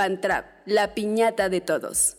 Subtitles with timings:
[0.00, 2.16] Bantrap, la piñata de todos.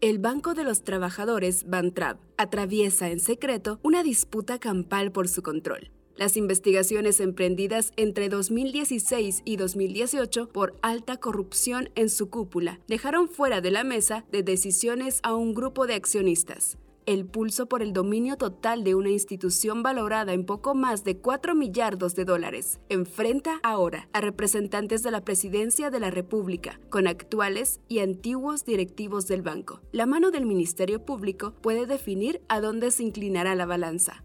[0.00, 5.90] El Banco de los Trabajadores, Bantrap, atraviesa en secreto una disputa campal por su control.
[6.14, 13.60] Las investigaciones emprendidas entre 2016 y 2018 por alta corrupción en su cúpula dejaron fuera
[13.60, 18.36] de la mesa de decisiones a un grupo de accionistas el pulso por el dominio
[18.36, 24.08] total de una institución valorada en poco más de 4 millardos de dólares, enfrenta ahora
[24.12, 29.80] a representantes de la Presidencia de la República, con actuales y antiguos directivos del banco.
[29.92, 34.24] La mano del Ministerio Público puede definir a dónde se inclinará la balanza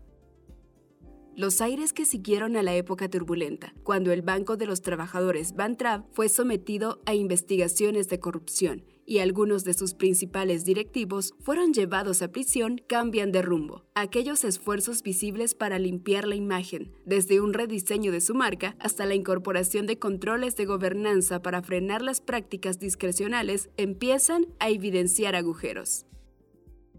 [1.40, 6.04] los aires que siguieron a la época turbulenta, cuando el Banco de los Trabajadores Bantrav
[6.12, 12.32] fue sometido a investigaciones de corrupción y algunos de sus principales directivos fueron llevados a
[12.32, 13.84] prisión, cambian de rumbo.
[13.96, 19.16] Aquellos esfuerzos visibles para limpiar la imagen, desde un rediseño de su marca hasta la
[19.16, 26.06] incorporación de controles de gobernanza para frenar las prácticas discrecionales, empiezan a evidenciar agujeros.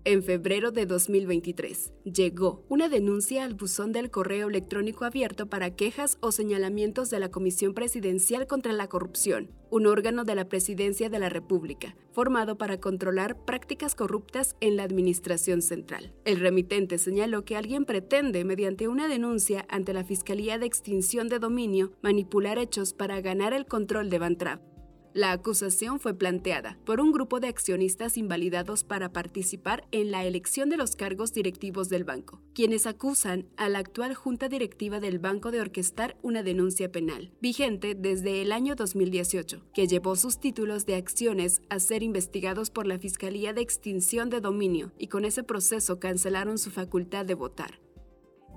[0.05, 6.17] En febrero de 2023, llegó una denuncia al buzón del correo electrónico abierto para quejas
[6.23, 11.19] o señalamientos de la Comisión Presidencial contra la Corrupción, un órgano de la Presidencia de
[11.19, 16.15] la República, formado para controlar prácticas corruptas en la Administración Central.
[16.25, 21.41] El remitente señaló que alguien pretende, mediante una denuncia ante la Fiscalía de Extinción de
[21.41, 24.70] Dominio, manipular hechos para ganar el control de Bantrap
[25.13, 30.69] la acusación fue planteada por un grupo de accionistas invalidados para participar en la elección
[30.69, 35.51] de los cargos directivos del banco, quienes acusan a la actual junta directiva del banco
[35.51, 40.95] de orquestar una denuncia penal, vigente desde el año 2018, que llevó sus títulos de
[40.95, 45.99] acciones a ser investigados por la Fiscalía de Extinción de Dominio y con ese proceso
[45.99, 47.81] cancelaron su facultad de votar.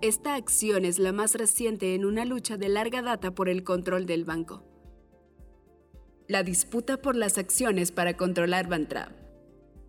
[0.02, 4.06] Esta acción es la más reciente en una lucha de larga data por el control
[4.06, 4.63] del banco
[6.28, 9.11] la disputa por las acciones para controlar Bantrap.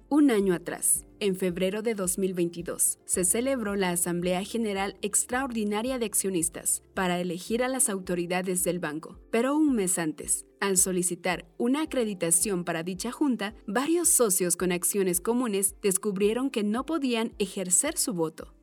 [0.08, 6.82] Un año atrás, en febrero de 2022, se celebró la Asamblea General Extraordinaria de Accionistas
[6.94, 9.18] para elegir a las autoridades del banco.
[9.30, 15.20] Pero un mes antes, al solicitar una acreditación para dicha junta, varios socios con acciones
[15.20, 18.53] comunes descubrieron que no podían ejercer su voto.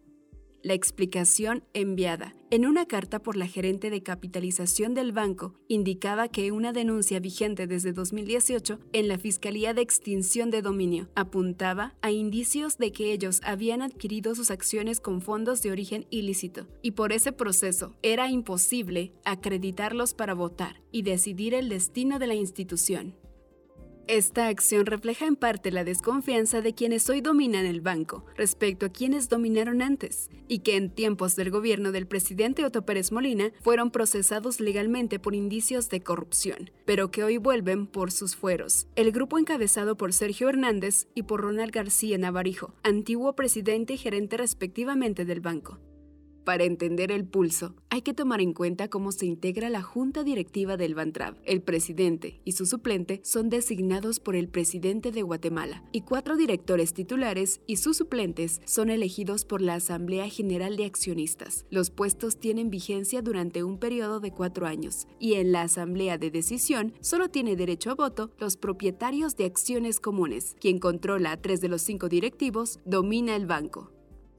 [0.64, 6.52] La explicación enviada en una carta por la gerente de capitalización del banco indicaba que
[6.52, 12.78] una denuncia vigente desde 2018 en la Fiscalía de Extinción de Dominio apuntaba a indicios
[12.78, 17.32] de que ellos habían adquirido sus acciones con fondos de origen ilícito y por ese
[17.32, 23.16] proceso era imposible acreditarlos para votar y decidir el destino de la institución.
[24.08, 28.90] Esta acción refleja en parte la desconfianza de quienes hoy dominan el banco respecto a
[28.90, 33.92] quienes dominaron antes y que en tiempos del gobierno del presidente Otto Pérez Molina fueron
[33.92, 38.88] procesados legalmente por indicios de corrupción, pero que hoy vuelven por sus fueros.
[38.96, 44.38] El grupo encabezado por Sergio Hernández y por Ronald García Navarijo, antiguo presidente y gerente
[44.38, 45.80] respectivamente del banco.
[46.44, 50.76] Para entender el pulso, hay que tomar en cuenta cómo se integra la junta directiva
[50.76, 51.36] del Bantrab.
[51.46, 56.94] El presidente y su suplente son designados por el presidente de Guatemala y cuatro directores
[56.94, 61.66] titulares y sus suplentes son elegidos por la Asamblea General de Accionistas.
[61.70, 66.32] Los puestos tienen vigencia durante un periodo de cuatro años y en la Asamblea de
[66.32, 70.56] Decisión solo tiene derecho a voto los propietarios de acciones comunes.
[70.60, 73.92] Quien controla a tres de los cinco directivos domina el banco.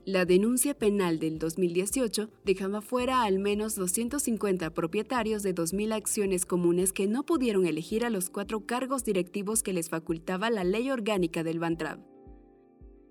[0.04, 6.92] La denuncia penal del 2018 dejaba fuera al menos 250 propietarios de 2.000 acciones comunes
[6.92, 11.44] que no pudieron elegir a los cuatro cargos directivos que les facultaba la ley orgánica
[11.44, 12.00] del Bantrab.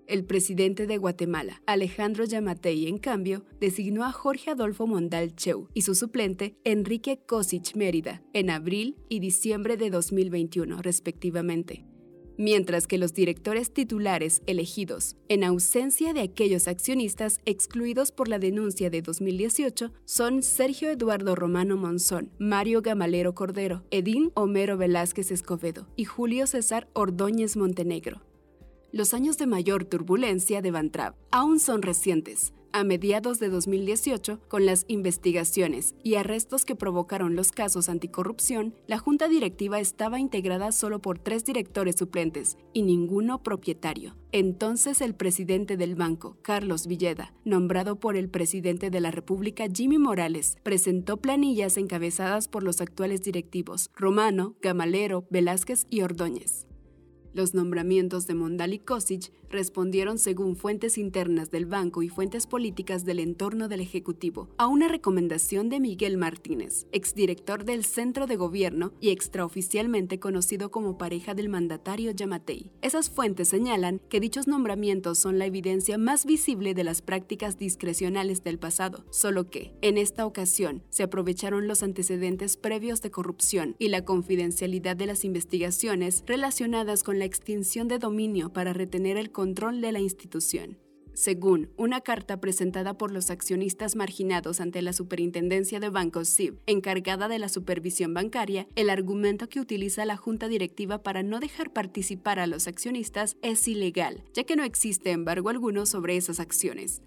[0.05, 5.83] El presidente de Guatemala, Alejandro Yamatei, en cambio, designó a Jorge Adolfo Mondal Cheu y
[5.83, 11.85] su suplente, Enrique Kosich Mérida, en abril y diciembre de 2021, respectivamente
[12.37, 18.89] mientras que los directores titulares elegidos, en ausencia de aquellos accionistas excluidos por la denuncia
[18.89, 26.05] de 2018, son Sergio Eduardo Romano Monzón, Mario Gamalero Cordero, Edín Homero Velázquez Escobedo y
[26.05, 28.21] Julio César Ordóñez Montenegro.
[28.91, 34.65] Los años de mayor turbulencia de Bantrab aún son recientes, A mediados de 2018, con
[34.65, 41.01] las investigaciones y arrestos que provocaron los casos anticorrupción, la junta directiva estaba integrada solo
[41.01, 44.15] por tres directores suplentes y ninguno propietario.
[44.31, 49.97] Entonces el presidente del banco, Carlos Villeda, nombrado por el presidente de la República Jimmy
[49.97, 56.67] Morales, presentó planillas encabezadas por los actuales directivos Romano, Gamalero, Velázquez y Ordóñez.
[57.33, 63.05] Los nombramientos de Mondal y Kosic respondieron según fuentes internas del banco y fuentes políticas
[63.05, 68.93] del entorno del Ejecutivo a una recomendación de Miguel Martínez, exdirector del Centro de Gobierno
[68.99, 72.71] y extraoficialmente conocido como pareja del mandatario Yamatei.
[72.81, 78.43] Esas fuentes señalan que dichos nombramientos son la evidencia más visible de las prácticas discrecionales
[78.43, 83.89] del pasado, solo que, en esta ocasión, se aprovecharon los antecedentes previos de corrupción y
[83.89, 89.81] la confidencialidad de las investigaciones relacionadas con la extinción de dominio para retener el control
[89.81, 90.77] de la institución.
[91.15, 97.27] Según una carta presentada por los accionistas marginados ante la Superintendencia de Bancos SIB, encargada
[97.27, 102.37] de la supervisión bancaria, el argumento que utiliza la Junta Directiva para no dejar participar
[102.37, 107.01] a los accionistas es ilegal, ya que no existe embargo alguno sobre esas acciones.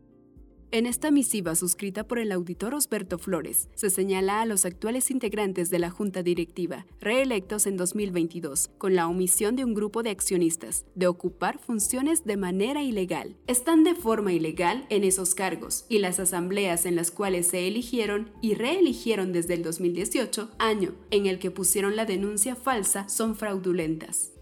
[0.75, 5.71] En esta misiva suscrita por el auditor Osberto Flores, se señala a los actuales integrantes
[5.71, 10.85] de la Junta Directiva, reelectos en 2022, con la omisión de un grupo de accionistas,
[10.97, 13.37] de ocupar funciones de manera ilegal.
[13.47, 18.33] Están de forma ilegal en esos cargos y las asambleas en las cuales se eligieron
[18.41, 24.34] y reeligieron desde el 2018, año en el que pusieron la denuncia falsa, son fraudulentas.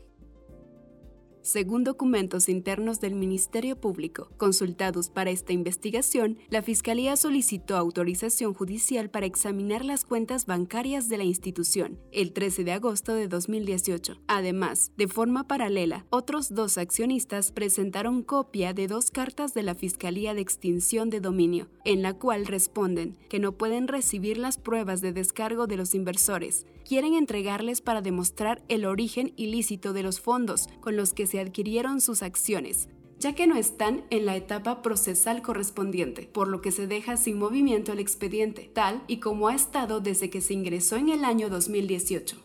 [1.43, 9.11] Según documentos internos del Ministerio Público consultados para esta investigación, la Fiscalía solicitó autorización judicial
[9.11, 14.21] para examinar las cuentas bancarias de la institución el 13 de agosto de 2018.
[14.29, 20.35] Además, de forma paralela, otros dos accionistas presentaron copia de dos cartas de la Fiscalía
[20.35, 25.13] de Extinción de Dominio, en la cual responden que no pueden recibir las pruebas de
[25.13, 26.67] descargo de los inversores.
[26.85, 32.03] Quieren entregarles para demostrar el origen ilícito de los fondos con los que se adquirieron
[32.03, 36.87] sus acciones, ya que no están en la etapa procesal correspondiente, por lo que se
[36.87, 41.09] deja sin movimiento el expediente, tal y como ha estado desde que se ingresó en
[41.09, 42.37] el año 2018.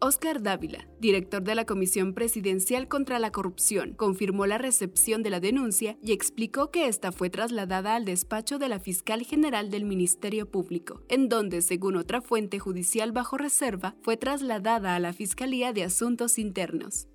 [0.00, 5.40] Oscar Dávila, director de la Comisión Presidencial contra la Corrupción, confirmó la recepción de la
[5.40, 10.50] denuncia y explicó que esta fue trasladada al despacho de la fiscal general del Ministerio
[10.50, 15.84] Público, en donde, según otra fuente judicial bajo reserva, fue trasladada a la Fiscalía de
[15.84, 17.08] Asuntos Internos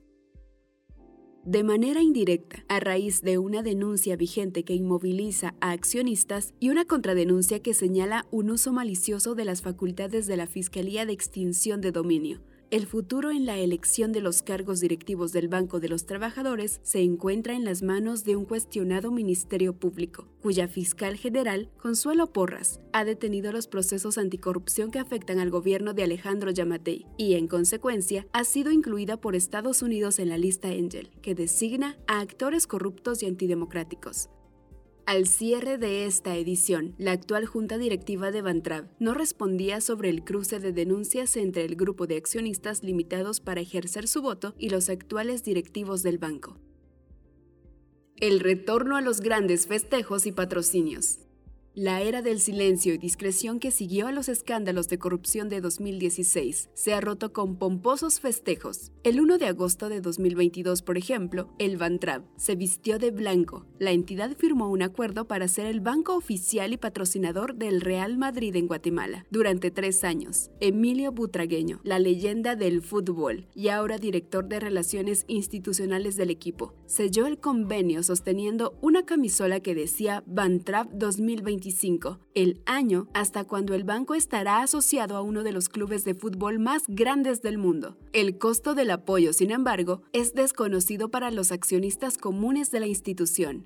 [1.50, 6.86] de manera indirecta, a raíz de una denuncia vigente que inmoviliza a accionistas y una
[6.86, 11.92] contradenuncia que señala un uso malicioso de las facultades de la Fiscalía de Extinción de
[11.92, 12.40] Dominio,
[12.72, 17.02] el futuro en la elección de los cargos directivos del Banco de los Trabajadores se
[17.02, 23.06] encuentra en las manos de un cuestionado Ministerio Público, cuya fiscal general, Consuelo Porras, ha
[23.06, 28.44] detenido los procesos anticorrupción que afectan al gobierno de Alejandro Yamatei y, en consecuencia, ha
[28.44, 33.26] sido incluida por Estados Unidos en la lista Angel, que designa a actores corruptos y
[33.26, 34.30] antidemocráticos.
[35.10, 40.24] Al cierre de esta edición, la actual junta directiva de Bantrab no respondía sobre el
[40.24, 44.88] cruce de denuncias entre el grupo de accionistas limitados para ejercer su voto y los
[44.88, 46.60] actuales directivos del banco.
[48.18, 51.18] El retorno a los grandes festejos y patrocinios.
[51.82, 56.72] La era del silencio y discreción que siguió a los escándalos de corrupción de 2016
[56.74, 58.92] se ha roto con pomposos festejos.
[59.06, 63.66] El 1 de agosto de 2022, por ejemplo, el Bantrab se vistió de blanco.
[63.80, 68.58] La entidad firmó un acuerdo para ser el banco oficial y patrocinador del Real Madrid
[68.58, 70.52] en Guatemala durante tres años.
[70.60, 77.26] Emilio Butragueño, la leyenda del fútbol y ahora director de Relaciones Institucionales del equipo, selló
[77.26, 81.69] el convenio sosteniendo una camisola que decía Bantrab 2022
[82.34, 86.60] el año hasta cuando el banco estará asociado a uno de los clubes de fútbol
[86.60, 87.98] más grandes del mundo.
[88.14, 93.66] El costo del apoyo, sin embargo, es desconocido para los accionistas comunes de la institución.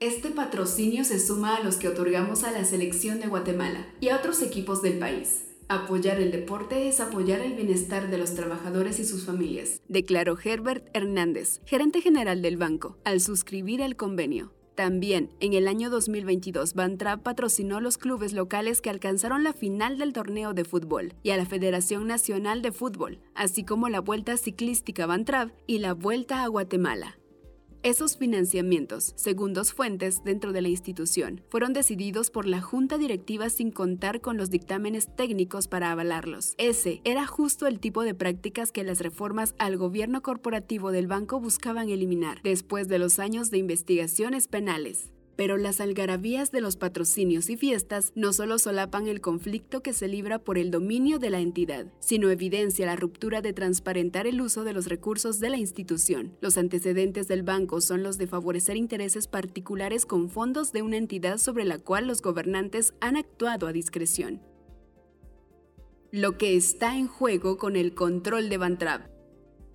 [0.00, 4.16] Este patrocinio se suma a los que otorgamos a la selección de Guatemala y a
[4.16, 5.44] otros equipos del país.
[5.68, 10.88] Apoyar el deporte es apoyar el bienestar de los trabajadores y sus familias, declaró Herbert
[10.94, 14.52] Hernández, gerente general del banco, al suscribir el convenio.
[14.80, 20.14] También, en el año 2022, Bantrap patrocinó los clubes locales que alcanzaron la final del
[20.14, 25.04] torneo de fútbol y a la Federación Nacional de Fútbol, así como la Vuelta Ciclística
[25.04, 27.19] Bantrap y la Vuelta a Guatemala.
[27.82, 33.48] Esos financiamientos, según dos fuentes dentro de la institución, fueron decididos por la junta directiva
[33.48, 36.52] sin contar con los dictámenes técnicos para avalarlos.
[36.58, 41.40] Ese era justo el tipo de prácticas que las reformas al gobierno corporativo del banco
[41.40, 45.10] buscaban eliminar después de los años de investigaciones penales.
[45.40, 50.06] Pero las algarabías de los patrocinios y fiestas no solo solapan el conflicto que se
[50.06, 54.64] libra por el dominio de la entidad, sino evidencia la ruptura de transparentar el uso
[54.64, 56.36] de los recursos de la institución.
[56.42, 61.38] Los antecedentes del banco son los de favorecer intereses particulares con fondos de una entidad
[61.38, 64.42] sobre la cual los gobernantes han actuado a discreción.
[66.12, 69.19] Lo que está en juego con el control de Bantrap.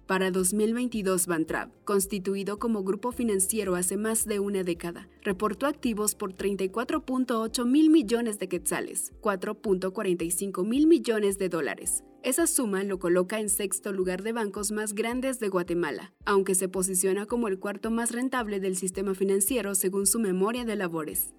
[0.07, 6.35] Para 2022, Bantrap, constituido como grupo financiero hace más de una década, reportó activos por
[6.35, 12.03] 34.8 mil millones de quetzales, 4.45 mil millones de dólares.
[12.21, 16.69] Esa suma lo coloca en sexto lugar de bancos más grandes de Guatemala, aunque se
[16.69, 21.33] posiciona como el cuarto más rentable del sistema financiero según su memoria de labores.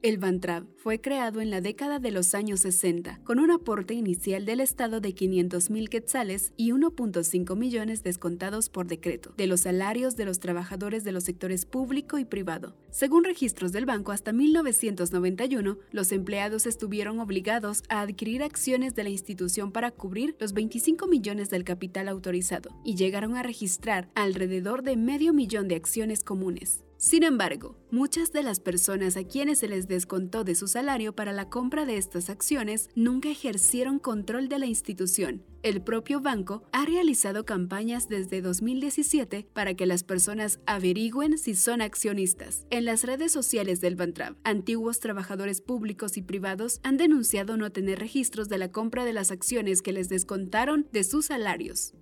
[0.00, 4.44] El Bantrab fue creado en la década de los años 60, con un aporte inicial
[4.44, 10.24] del Estado de 500.000 quetzales y 1.5 millones descontados por decreto de los salarios de
[10.24, 12.76] los trabajadores de los sectores público y privado.
[12.92, 19.10] Según registros del banco, hasta 1991, los empleados estuvieron obligados a adquirir acciones de la
[19.10, 24.96] institución para cubrir los 25 millones del capital autorizado y llegaron a registrar alrededor de
[24.96, 26.84] medio millón de acciones comunes.
[26.98, 31.32] Sin embargo, muchas de las personas a quienes se les descontó de su salario para
[31.32, 35.44] la compra de estas acciones nunca ejercieron control de la institución.
[35.62, 41.82] El propio banco ha realizado campañas desde 2017 para que las personas averigüen si son
[41.82, 42.66] accionistas.
[42.70, 48.00] En las redes sociales del Bantrab, antiguos trabajadores públicos y privados han denunciado no tener
[48.00, 51.94] registros de la compra de las acciones que les descontaron de sus salarios.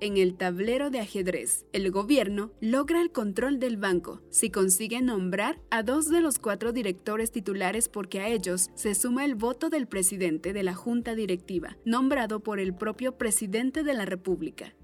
[0.00, 5.60] En el tablero de ajedrez, el gobierno logra el control del banco si consigue nombrar
[5.70, 9.86] a dos de los cuatro directores titulares porque a ellos se suma el voto del
[9.86, 14.74] presidente de la junta directiva, nombrado por el propio presidente de la República.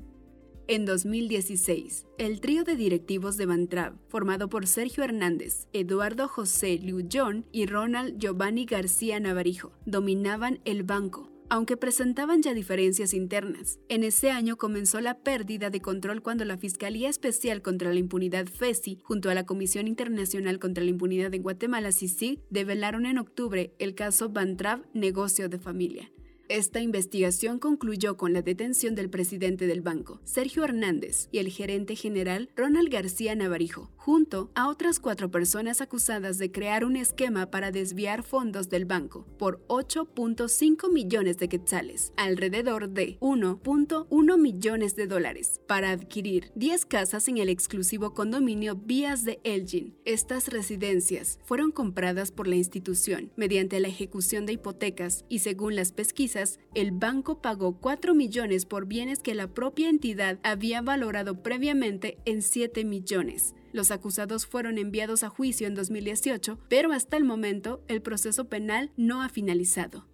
[0.69, 7.09] En 2016, el trío de directivos de Bantrab, formado por Sergio Hernández, Eduardo José Liu
[7.13, 13.81] John y Ronald Giovanni García Navarijo, dominaban el banco aunque presentaban ya diferencias internas.
[13.89, 18.47] En ese año comenzó la pérdida de control cuando la Fiscalía Especial contra la Impunidad
[18.47, 23.75] FESI, junto a la Comisión Internacional contra la Impunidad en Guatemala, CICIG, develaron en octubre
[23.79, 26.11] el caso Bantrav Negocio de Familia.
[26.51, 31.95] Esta investigación concluyó con la detención del presidente del banco, Sergio Hernández, y el gerente
[31.95, 37.71] general Ronald García Navarijo, junto a otras cuatro personas acusadas de crear un esquema para
[37.71, 45.61] desviar fondos del banco por 8.5 millones de quetzales, alrededor de 1.1 millones de dólares,
[45.69, 49.95] para adquirir 10 casas en el exclusivo condominio Vías de Elgin.
[50.05, 55.93] Estas residencias fueron compradas por la institución mediante la ejecución de hipotecas y según las
[55.93, 56.40] pesquisas,
[56.75, 62.43] el banco pagó 4 millones por bienes que la propia entidad había valorado previamente en
[62.43, 63.55] 7 millones.
[63.73, 68.91] Los acusados fueron enviados a juicio en 2018, pero hasta el momento el proceso penal
[68.97, 70.07] no ha finalizado.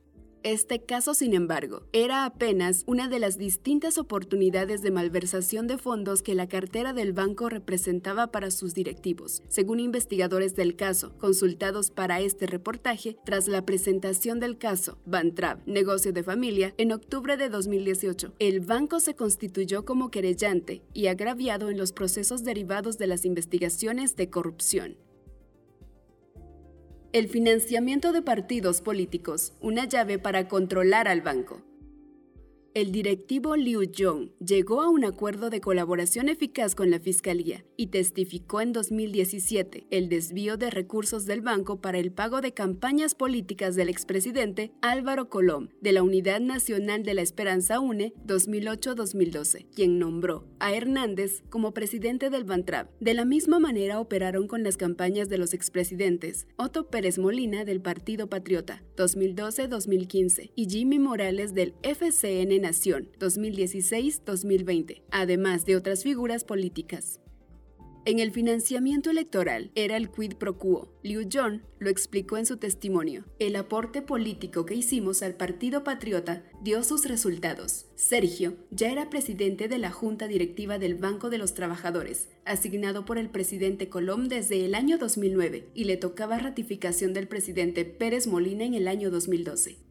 [0.46, 6.22] Este caso, sin embargo, era apenas una de las distintas oportunidades de malversación de fondos
[6.22, 12.20] que la cartera del banco representaba para sus directivos, según investigadores del caso, consultados para
[12.20, 18.34] este reportaje tras la presentación del caso Bantrab, negocio de familia, en octubre de 2018.
[18.38, 24.14] El banco se constituyó como querellante y agraviado en los procesos derivados de las investigaciones
[24.14, 24.96] de corrupción.
[27.16, 31.62] El financiamiento de partidos políticos, una llave para controlar al banco
[32.76, 37.86] el directivo Liu Jong llegó a un acuerdo de colaboración eficaz con la Fiscalía y
[37.86, 43.76] testificó en 2017 el desvío de recursos del banco para el pago de campañas políticas
[43.76, 50.44] del expresidente Álvaro Colom de la Unidad Nacional de la Esperanza UNE 2008-2012, quien nombró
[50.58, 52.90] a Hernández como presidente del Bantrab.
[53.00, 57.80] De la misma manera operaron con las campañas de los expresidentes Otto Pérez Molina del
[57.80, 67.20] Partido Patriota 2012-2015 y Jimmy Morales del FCN Nación 2016-2020, además de otras figuras políticas.
[68.04, 70.92] En el financiamiento electoral era el quid pro quo.
[71.04, 73.24] Liu John lo explicó en su testimonio.
[73.38, 77.86] El aporte político que hicimos al Partido Patriota dio sus resultados.
[77.94, 83.16] Sergio ya era presidente de la Junta Directiva del Banco de los Trabajadores, asignado por
[83.16, 88.64] el presidente Colom desde el año 2009, y le tocaba ratificación del presidente Pérez Molina
[88.64, 89.85] en el año 2012.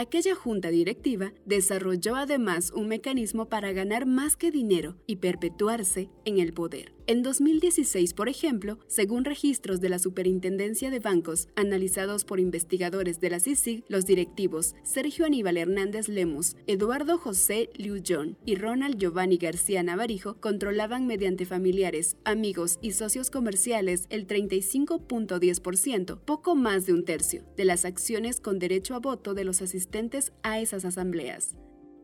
[0.00, 6.38] Aquella junta directiva desarrolló además un mecanismo para ganar más que dinero y perpetuarse en
[6.38, 6.94] el poder.
[7.06, 13.30] En 2016, por ejemplo, según registros de la Superintendencia de Bancos analizados por investigadores de
[13.30, 19.38] la CICIG, los directivos Sergio Aníbal Hernández Lemus, Eduardo José Liu John y Ronald Giovanni
[19.38, 27.04] García Navarijo controlaban mediante familiares, amigos y socios comerciales el 35.10%, poco más de un
[27.04, 29.89] tercio, de las acciones con derecho a voto de los asistentes
[30.42, 31.56] a esas asambleas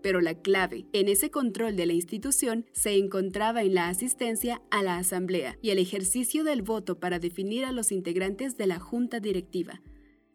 [0.07, 4.85] pero la clave en ese control de la institución se encontraba en la asistencia a
[4.85, 9.19] la asamblea y el ejercicio del voto para definir a los integrantes de la junta
[9.19, 9.83] directiva.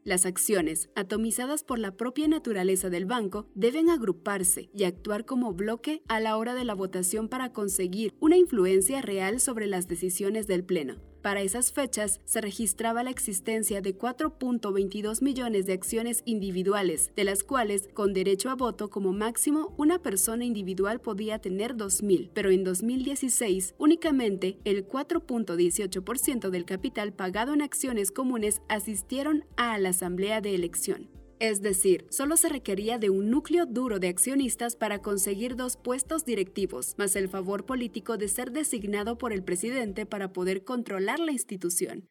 [0.04, 6.02] Las acciones, atomizadas por la propia naturaleza del banco, deben agruparse y actuar como bloque
[6.10, 10.66] a la hora de la votación para conseguir una influencia real sobre las decisiones del
[10.66, 11.11] Pleno.
[11.22, 17.44] Para esas fechas se registraba la existencia de 4.22 millones de acciones individuales, de las
[17.44, 22.64] cuales, con derecho a voto como máximo, una persona individual podía tener 2.000, pero en
[22.64, 30.56] 2016 únicamente el 4.18% del capital pagado en acciones comunes asistieron a la asamblea de
[30.56, 31.21] elección.
[31.42, 36.24] Es decir, solo se requería de un núcleo duro de accionistas para conseguir dos puestos
[36.24, 41.32] directivos, más el favor político de ser designado por el presidente para poder controlar la
[41.32, 42.08] institución.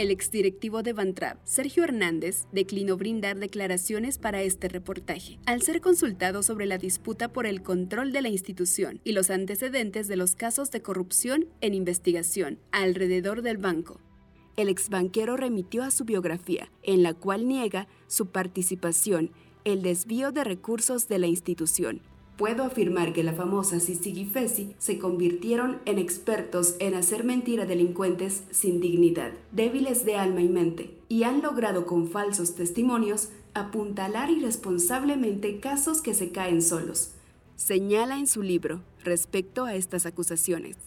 [0.00, 6.42] El exdirectivo de Bantrap, Sergio Hernández, declinó brindar declaraciones para este reportaje, al ser consultado
[6.42, 10.70] sobre la disputa por el control de la institución y los antecedentes de los casos
[10.70, 14.00] de corrupción en investigación alrededor del banco.
[14.56, 19.30] El exbanquero remitió a su biografía, en la cual niega su participación,
[19.64, 22.00] el desvío de recursos de la institución
[22.40, 27.66] Puedo afirmar que la famosa Sisi Fesi se convirtieron en expertos en hacer mentir a
[27.66, 34.30] delincuentes sin dignidad, débiles de alma y mente, y han logrado con falsos testimonios apuntalar
[34.30, 37.10] irresponsablemente casos que se caen solos.
[37.56, 40.78] Señala en su libro respecto a estas acusaciones.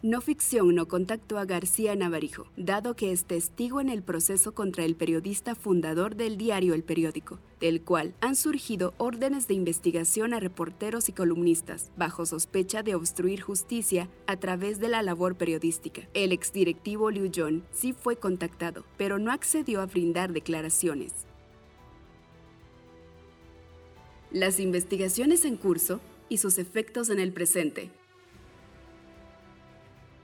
[0.00, 4.84] No Ficción no contactó a García Navarijo, dado que es testigo en el proceso contra
[4.84, 10.38] el periodista fundador del diario El Periódico, del cual han surgido órdenes de investigación a
[10.38, 16.02] reporteros y columnistas, bajo sospecha de obstruir justicia a través de la labor periodística.
[16.14, 21.12] El exdirectivo Liu Jong sí fue contactado, pero no accedió a brindar declaraciones.
[24.30, 27.90] Las investigaciones en curso y sus efectos en el presente.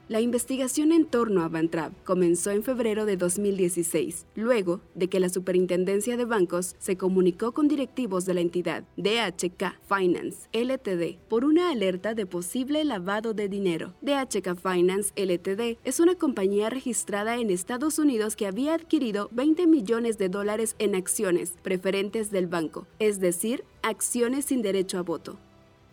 [0.06, 5.30] La investigación en torno a Bantrap comenzó en febrero de 2016, luego de que la
[5.30, 11.70] Superintendencia de Bancos se comunicó con directivos de la entidad DHK Finance LTD por una
[11.70, 13.94] alerta de posible lavado de dinero.
[14.02, 20.18] DHK Finance LTD es una compañía registrada en Estados Unidos que había adquirido 20 millones
[20.18, 25.38] de dólares en acciones preferentes del banco, es decir, acciones sin derecho a voto.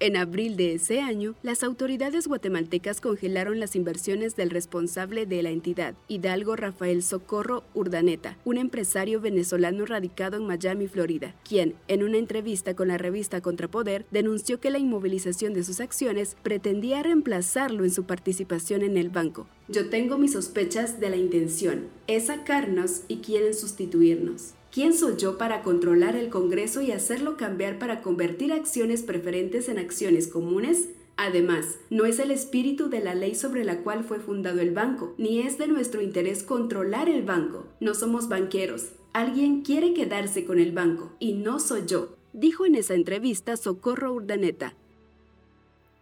[0.02, 5.52] En abril de ese año, las autoridades guatemaltecas congelaron las inversiones del responsable de la
[5.52, 12.18] entidad, Hidalgo Rafael Socorro Urdaneta, un empresario venezolano radicado en Miami, Florida, quien, en una
[12.18, 17.92] entrevista con la revista Contrapoder, denunció que la inmovilización de sus acciones pretendía reemplazarlo en
[17.92, 19.46] su participación en el banco.
[19.68, 24.56] Yo tengo mis sospechas de la intención, es sacarnos y quieren sustituirnos.
[24.72, 29.78] ¿Quién soy yo para controlar el Congreso y hacerlo cambiar para convertir acciones preferentes en
[29.78, 30.88] acciones comunes?
[31.18, 35.14] Además, no es el espíritu de la ley sobre la cual fue fundado el banco,
[35.18, 37.66] ni es de nuestro interés controlar el banco.
[37.82, 38.92] No somos banqueros.
[39.12, 44.14] Alguien quiere quedarse con el banco, y no soy yo, dijo en esa entrevista Socorro
[44.14, 44.74] Urdaneta,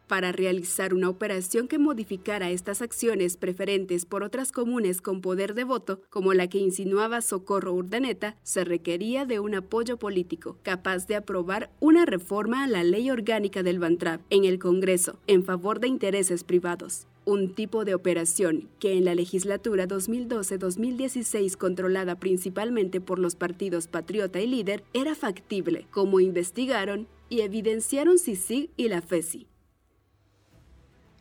[0.09, 5.63] para realizar una operación que modificara estas acciones preferentes por otras comunes con poder de
[5.63, 11.15] voto, como la que insinuaba Socorro Urdaneta, se requería de un apoyo político capaz de
[11.15, 15.87] aprobar una reforma a la ley orgánica del Bantrap en el Congreso en favor de
[15.87, 23.35] intereses privados un tipo de operación que en la legislatura 2012-2016 controlada principalmente por los
[23.35, 29.48] partidos Patriota y Líder era factible, como investigaron y evidenciaron CICIG y la FESI.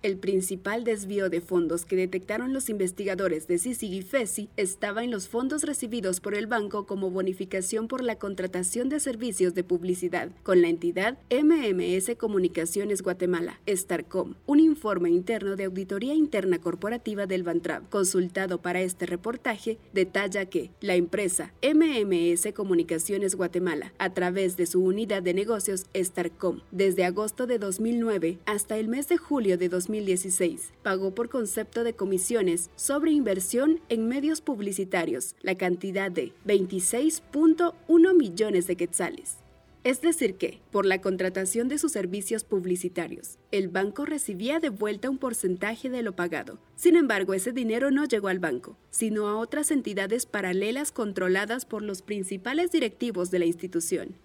[0.00, 5.10] El principal desvío de fondos que detectaron los investigadores de CICIG y FESI estaba en
[5.10, 10.28] los fondos recibidos por el banco como bonificación por la contratación de servicios de publicidad
[10.44, 14.34] con la entidad MMS Comunicaciones Guatemala, Starcom.
[14.46, 20.70] Un informe interno de auditoría interna corporativa del Bantrap, consultado para este reportaje, detalla que
[20.80, 27.48] la empresa MMS Comunicaciones Guatemala, a través de su unidad de negocios Starcom, desde agosto
[27.48, 30.72] de 2009 hasta el mes de julio de 2010, 2016.
[30.82, 38.66] Pagó por concepto de comisiones sobre inversión en medios publicitarios la cantidad de 26.1 millones
[38.66, 39.38] de quetzales.
[39.84, 45.08] Es decir que, por la contratación de sus servicios publicitarios, el banco recibía de vuelta
[45.08, 46.58] un porcentaje de lo pagado.
[46.74, 51.82] Sin embargo, ese dinero no llegó al banco, sino a otras entidades paralelas controladas por
[51.82, 54.16] los principales directivos de la institución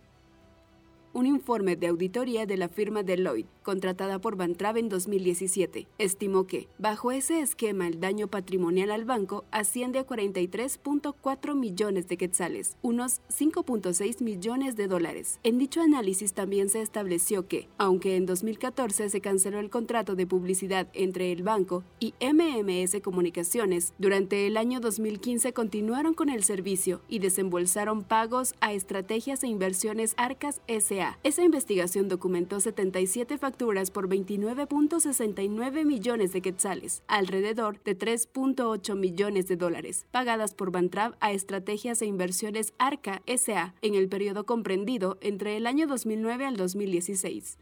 [1.13, 6.67] un informe de auditoría de la firma Deloitte, contratada por Bantrave en 2017, estimó que,
[6.79, 13.21] bajo ese esquema, el daño patrimonial al banco asciende a 43.4 millones de quetzales, unos
[13.29, 15.39] 5.6 millones de dólares.
[15.43, 20.25] En dicho análisis también se estableció que, aunque en 2014 se canceló el contrato de
[20.25, 27.01] publicidad entre el banco y MMS Comunicaciones, durante el año 2015 continuaron con el servicio
[27.07, 34.07] y desembolsaron pagos a estrategias e inversiones Arcas SA esa investigación documentó 77 facturas por
[34.07, 42.01] 29.69 millones de quetzales, alrededor de 3.8 millones de dólares, pagadas por Bantrav a estrategias
[42.01, 47.57] e inversiones ARCA SA en el periodo comprendido entre el año 2009 al 2016.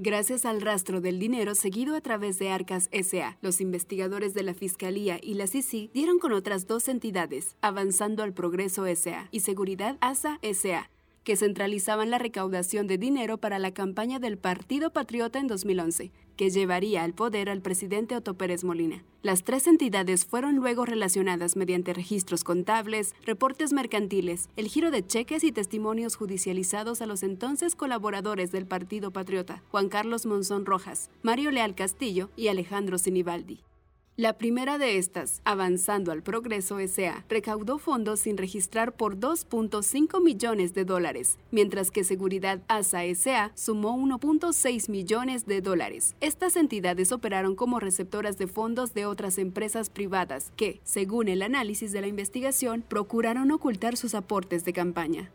[0.00, 4.54] Gracias al rastro del dinero seguido a través de Arcas SA, los investigadores de la
[4.54, 9.96] Fiscalía y la CICI dieron con otras dos entidades, Avanzando al Progreso SA y Seguridad
[10.00, 10.88] ASA SA,
[11.28, 16.48] que centralizaban la recaudación de dinero para la campaña del Partido Patriota en 2011, que
[16.48, 19.04] llevaría al poder al presidente Otto Pérez Molina.
[19.20, 25.44] Las tres entidades fueron luego relacionadas mediante registros contables, reportes mercantiles, el giro de cheques
[25.44, 31.50] y testimonios judicializados a los entonces colaboradores del Partido Patriota, Juan Carlos Monzón Rojas, Mario
[31.50, 33.67] Leal Castillo y Alejandro Sinibaldi.
[34.18, 40.74] La primera de estas, Avanzando al Progreso SA, recaudó fondos sin registrar por 2.5 millones
[40.74, 46.16] de dólares, mientras que Seguridad ASA SA sumó 1.6 millones de dólares.
[46.20, 51.92] Estas entidades operaron como receptoras de fondos de otras empresas privadas que, según el análisis
[51.92, 55.30] de la investigación, procuraron ocultar sus aportes de campaña.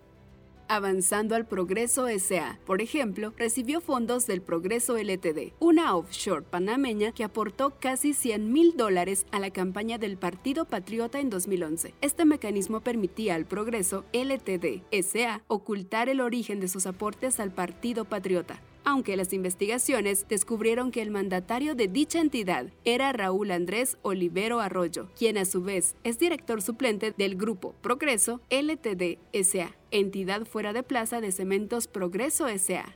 [0.67, 7.23] Avanzando al Progreso SA, por ejemplo, recibió fondos del Progreso LTD, una offshore panameña que
[7.23, 11.93] aportó casi 100 mil dólares a la campaña del Partido Patriota en 2011.
[12.01, 18.05] Este mecanismo permitía al Progreso LTD SA ocultar el origen de sus aportes al Partido
[18.05, 18.59] Patriota.
[18.85, 25.07] Aunque las investigaciones descubrieron que el mandatario de dicha entidad era Raúl Andrés Olivero Arroyo,
[25.17, 30.81] quien a su vez es director suplente del grupo Progreso LTD SA, entidad fuera de
[30.81, 32.95] plaza de Cementos Progreso SA.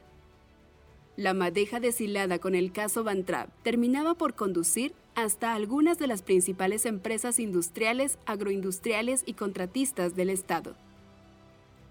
[1.16, 6.86] La madeja deshilada con el caso Bantrab terminaba por conducir hasta algunas de las principales
[6.88, 10.76] empresas industriales, agroindustriales y contratistas del Estado.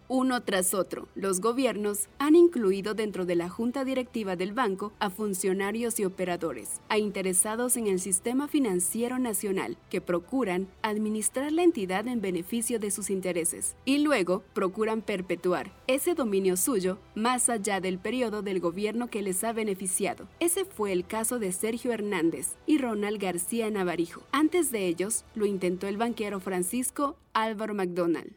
[0.09, 5.11] Uno tras otro, los gobiernos han incluido dentro de la junta directiva del banco a
[5.11, 12.07] funcionarios y operadores, a interesados en el sistema financiero nacional, que procuran administrar la entidad
[12.07, 17.99] en beneficio de sus intereses, y luego procuran perpetuar ese dominio suyo más allá del
[17.99, 20.29] periodo del gobierno que les ha beneficiado.
[20.39, 24.23] Ese fue el caso de Sergio Hernández y Ronald García Navarijo.
[24.31, 28.33] Antes de ellos, lo intentó el banquero Francisco Álvaro McDonald.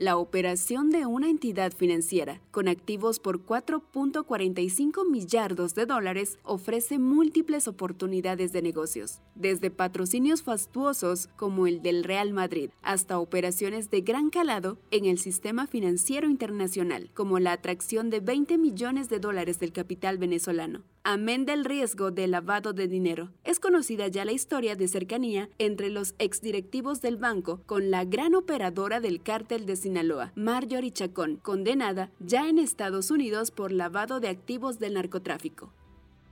[0.00, 7.68] La operación de una entidad financiera con activos por 4.45 millardos de dólares ofrece múltiples
[7.68, 14.30] oportunidades de negocios, desde patrocinios fastuosos como el del Real Madrid hasta operaciones de gran
[14.30, 19.72] calado en el sistema financiero internacional, como la atracción de 20 millones de dólares del
[19.72, 23.30] capital venezolano amén del riesgo de lavado de dinero.
[23.44, 28.34] Es conocida ya la historia de cercanía entre los exdirectivos del banco con la gran
[28.34, 34.28] operadora del cártel de Sinaloa, Marjorie Chacón, condenada ya en Estados Unidos por lavado de
[34.28, 35.72] activos del narcotráfico.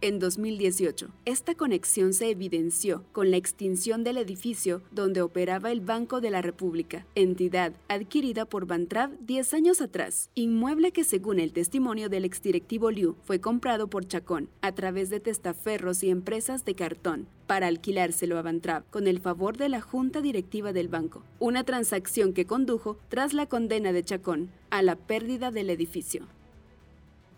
[0.01, 6.21] En 2018, esta conexión se evidenció con la extinción del edificio donde operaba el Banco
[6.21, 12.09] de la República, entidad adquirida por Bantrav 10 años atrás, inmueble que según el testimonio
[12.09, 17.27] del exdirectivo Liu fue comprado por Chacón a través de testaferros y empresas de cartón
[17.49, 22.35] para alquilárselo a Bantrav con el favor de la junta directiva del banco, una transacción
[22.35, 26.29] que condujo, tras la condena de Chacón, a la pérdida del edificio.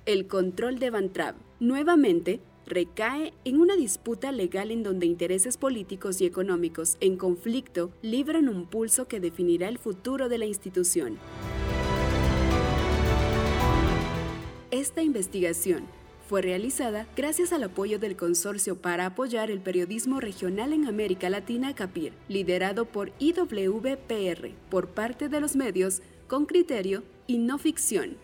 [0.05, 6.27] El control de Bantrav, nuevamente, recae en una disputa legal en donde intereses políticos y
[6.27, 11.19] económicos en conflicto libran un pulso que definirá el futuro de la institución.
[14.71, 15.85] Esta investigación
[16.29, 21.75] fue realizada gracias al apoyo del Consorcio para apoyar el periodismo regional en América Latina
[21.75, 28.17] CAPIR, liderado por IWPR, por parte de los medios con criterio y no ficción.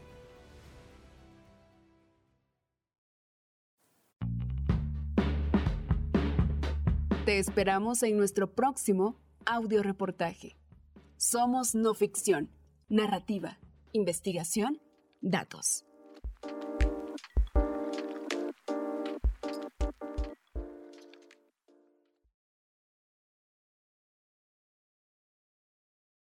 [7.26, 10.54] Te esperamos en nuestro próximo audio reportaje.
[11.16, 12.50] Somos no ficción,
[12.88, 13.58] narrativa,
[13.92, 14.80] investigación,
[15.22, 15.85] datos.